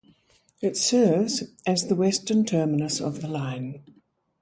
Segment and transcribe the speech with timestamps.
[0.63, 3.83] It serves as the western terminus of the line.